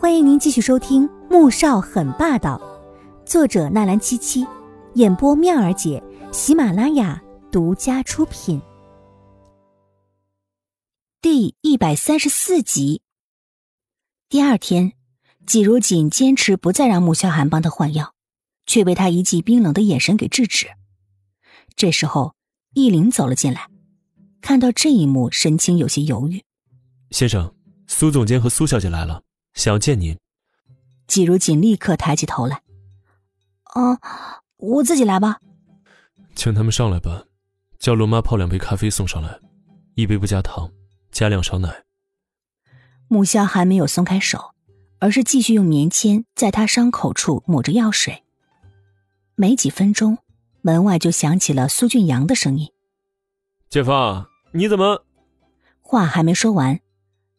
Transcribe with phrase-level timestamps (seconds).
[0.00, 2.56] 欢迎您继续收听《穆少很霸道》，
[3.28, 4.46] 作者纳兰七七，
[4.94, 6.00] 演播妙儿姐，
[6.32, 8.62] 喜马拉雅独家出品。
[11.20, 13.02] 第一百三十四集。
[14.28, 14.92] 第二天，
[15.46, 18.14] 季如锦坚持不再让穆萧寒帮他换药，
[18.66, 20.68] 却被他一记冰冷的眼神给制止。
[21.74, 22.36] 这时候，
[22.72, 23.68] 易林走了进来，
[24.40, 26.44] 看到这一幕，神情有些犹豫。
[27.10, 27.52] 先生，
[27.88, 29.24] 苏总监和苏小姐来了。
[29.58, 30.16] 想要见您，
[31.08, 32.62] 季如锦立刻抬起头来。
[33.64, 33.98] 啊，
[34.56, 35.40] 我自己来吧。
[36.36, 37.24] 请他们上来吧，
[37.76, 39.40] 叫罗妈泡两杯咖啡送上来，
[39.96, 40.70] 一杯不加糖，
[41.10, 41.82] 加两勺奶。
[43.08, 44.52] 木萧还没有松开手，
[45.00, 48.22] 而是继续用棉签在他伤口处抹着药水。
[49.34, 50.18] 没几分钟，
[50.62, 52.70] 门外就响起了苏俊阳的声音
[53.68, 53.90] ：“姐夫，
[54.52, 55.04] 你怎么？”
[55.82, 56.78] 话还没说完。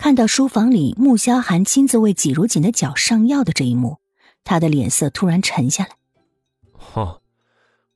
[0.00, 3.98] 看到书房里穆萧寒亲自为季如锦的脚上药的这一幕，
[4.44, 5.90] 他的脸色突然沉下来。
[6.72, 7.20] 哈，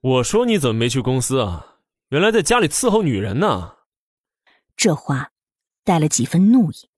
[0.00, 1.76] 我说你怎么没去公司啊？
[2.08, 3.74] 原来在家里伺候女人呢。
[4.76, 5.30] 这话
[5.84, 6.88] 带了几分怒意，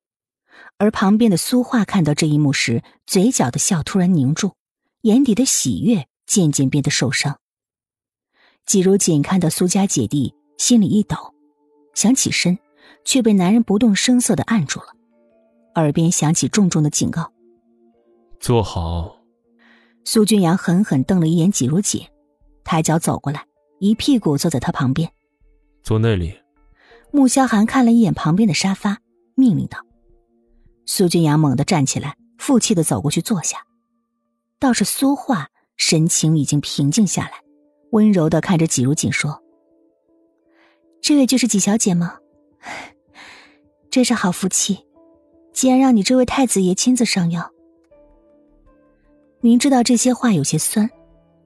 [0.78, 4.54] 而旁边的苏画看到这一幕时，嘴角的笑突然凝住，
[5.02, 7.38] 眼底的喜悦渐渐变得受伤。
[8.64, 11.34] 季如锦看到苏家姐弟，心里一抖，
[11.92, 12.58] 想起身。
[13.04, 14.86] 却被男人不动声色的按住了，
[15.74, 17.32] 耳边响起重重的警告
[18.40, 19.20] ：“坐好。”
[20.04, 22.06] 苏俊阳狠狠瞪了一眼季如锦，
[22.62, 23.46] 抬脚走过来，
[23.78, 25.10] 一屁股坐在他旁边。
[25.82, 26.34] “坐那里。”
[27.12, 28.98] 穆萧寒看了一眼旁边的沙发，
[29.34, 29.78] 命令道。
[30.84, 33.64] 苏俊阳猛地站起来，负气的走过去坐下。
[34.58, 37.32] 倒是苏画神情已经平静下来，
[37.92, 39.42] 温柔的看着季如锦说
[41.00, 42.18] ：“这位就是季小姐吗？”
[43.94, 44.84] 真是好福气，
[45.52, 47.52] 既然让你这位太子爷亲自上药。
[49.40, 50.90] 明知道这些话有些酸，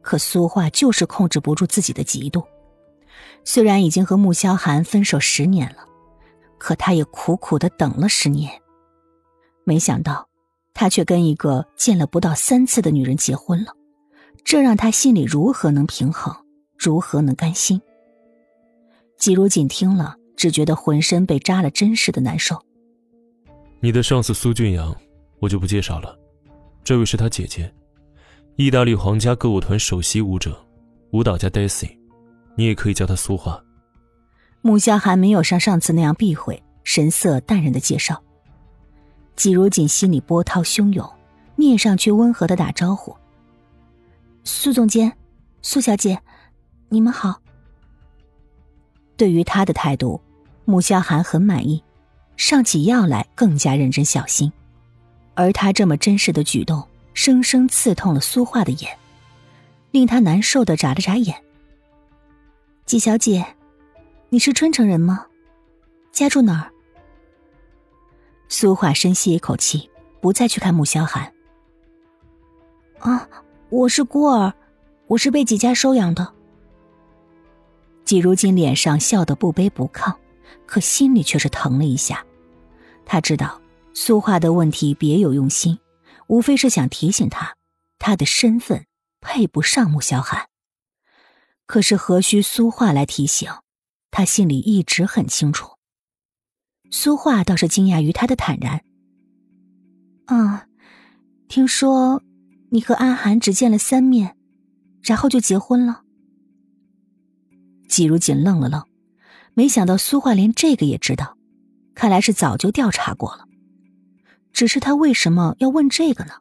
[0.00, 2.42] 可苏画就是控制不住自己的嫉妒。
[3.44, 5.84] 虽然已经和穆萧寒分手十年了，
[6.56, 8.50] 可他也苦苦的等了十年，
[9.64, 10.26] 没想到
[10.72, 13.74] 他却跟一个见了不到三次的女人结婚了，
[14.42, 16.34] 这让他心里如何能平衡，
[16.78, 17.82] 如何能甘心？
[19.18, 20.16] 季如锦听了。
[20.38, 22.64] 只觉得浑身被扎了针似的难受。
[23.80, 24.94] 你的上司苏俊阳，
[25.40, 26.16] 我就不介绍了。
[26.84, 27.74] 这位是他姐姐，
[28.54, 30.56] 意大利皇家歌舞团首席舞者，
[31.10, 31.98] 舞蹈家 Daisy，
[32.54, 33.60] 你也可以叫她苏花。
[34.62, 38.22] 穆萧寒没有像上次那样避讳，神色淡然的介绍。
[39.34, 41.08] 季如锦心里波涛汹涌，
[41.56, 43.16] 面上却温和的打招呼
[44.44, 45.16] ：“苏总监，
[45.62, 46.20] 苏小姐，
[46.90, 47.42] 你们好。”
[49.18, 50.20] 对于他的态度。
[50.68, 51.82] 穆萧寒很满意，
[52.36, 54.52] 上起药来更加认真小心，
[55.32, 58.94] 而他这么真实的举动，生生刺痛了苏画的眼，
[59.92, 61.42] 令他难受的眨了眨眼。
[62.84, 63.46] 季小姐，
[64.28, 65.24] 你是春城人吗？
[66.12, 66.70] 家住哪儿？
[68.50, 69.88] 苏画深吸一口气，
[70.20, 71.32] 不再去看穆萧寒。
[72.98, 73.26] 啊，
[73.70, 74.52] 我是孤儿，
[75.06, 76.30] 我是被季家收养的。
[78.04, 80.14] 季如今脸上笑得不卑不亢。
[80.66, 82.24] 可心里却是疼了一下，
[83.04, 83.60] 他知道
[83.94, 85.78] 苏画的问题别有用心，
[86.28, 87.56] 无非是想提醒他，
[87.98, 88.86] 他的身份
[89.20, 90.48] 配不上穆萧寒。
[91.66, 93.50] 可是何须苏画来提醒？
[94.10, 95.72] 他心里一直很清楚。
[96.90, 98.82] 苏画倒是惊讶于他的坦然。
[100.24, 100.66] 啊，
[101.46, 102.22] 听说
[102.70, 104.34] 你和安寒只见了三面，
[105.02, 106.04] 然后就结婚了。
[107.86, 108.87] 季如锦愣了愣。
[109.58, 111.36] 没想到苏画连这个也知道，
[111.92, 113.44] 看来是早就调查过了。
[114.52, 116.34] 只是他为什么要问这个呢？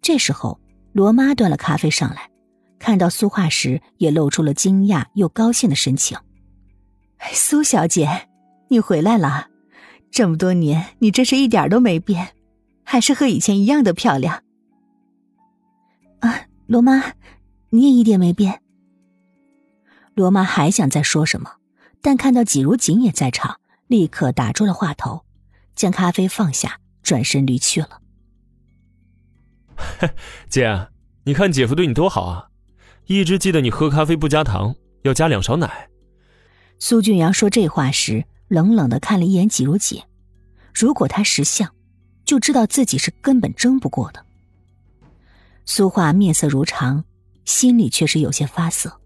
[0.00, 0.60] 这时候，
[0.92, 2.30] 罗妈端了咖啡上来，
[2.78, 6.16] 看到苏画时也露出了惊讶又高兴的神情。
[7.32, 8.28] 苏小姐，
[8.68, 9.48] 你回来了，
[10.12, 12.36] 这么多年你真是一点都没变，
[12.84, 14.44] 还是和以前一样的漂亮。
[16.20, 17.02] 啊，罗妈，
[17.70, 18.61] 你也一点没变。
[20.14, 21.56] 罗妈还想再说什么，
[22.00, 25.24] 但看到季如锦也在场，立刻打住了话头，
[25.74, 28.00] 将咖啡放下，转身离去了。
[30.48, 30.88] 姐，
[31.24, 32.48] 你看姐夫对你多好啊，
[33.06, 35.88] 一直记得你喝咖啡不加糖，要加两勺奶。
[36.78, 40.02] 苏俊阳说这话时，冷冷的看了一眼季如锦，
[40.74, 41.74] 如果他识相，
[42.24, 44.24] 就知道自己是根本争不过的。
[45.64, 47.04] 苏画面色如常，
[47.44, 49.00] 心里却是有些发涩。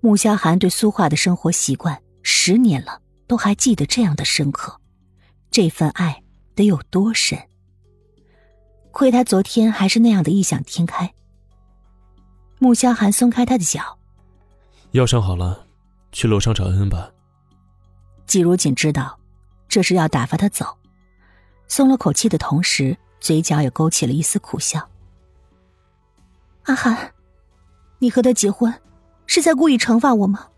[0.00, 4.80] 穆萧寒对苏画的生活习惯十年了，都还记得这样的深刻，
[5.50, 6.22] 这份爱
[6.54, 7.38] 得有多深？
[8.92, 11.12] 亏他昨天还是那样的异想天开。
[12.58, 13.98] 穆萧寒松开他的脚，
[14.92, 15.66] 药伤好了，
[16.12, 17.10] 去楼上找恩恩吧。
[18.26, 19.18] 季如锦知道
[19.68, 20.78] 这是要打发他走，
[21.66, 24.88] 松了口气的同时，嘴角也勾起了一丝苦笑。
[26.64, 27.12] 阿寒，
[27.98, 28.72] 你和他结婚，
[29.28, 30.48] 是在故意惩罚我吗？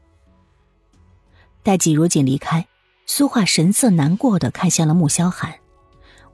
[1.65, 2.69] 待季如锦离开，
[3.05, 5.53] 苏画神色难过的看向了穆萧寒，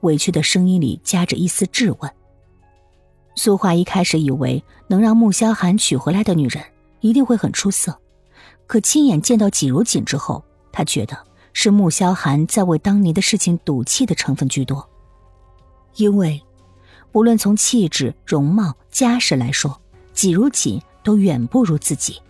[0.03, 2.13] 委屈的声音里夹着一丝质问。
[3.35, 6.63] 苏画一开始以为能让穆萧寒娶回来的女人
[7.01, 7.99] 一定会很出色，
[8.67, 11.17] 可亲眼见到季如锦之后，他觉得
[11.55, 14.87] 是穆萧寒在为当年的事情赌气的成分居多。
[15.95, 16.45] 因为，
[17.13, 19.81] 无论从气质、容貌、家世来说，
[20.13, 22.21] 季如锦都远不如自己。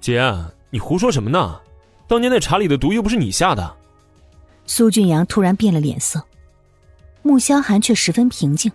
[0.00, 0.22] 姐，
[0.70, 1.60] 你胡说什么呢？
[2.06, 3.76] 当年那茶里的毒又不是你下的。
[4.66, 6.22] 苏俊阳突然变了脸色，
[7.22, 8.70] 穆萧寒却十分平静。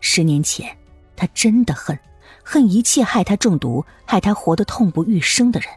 [0.00, 0.76] 十年前，
[1.16, 1.98] 他真的恨，
[2.42, 5.68] 恨一切害他中毒、害他活得痛不欲生的人。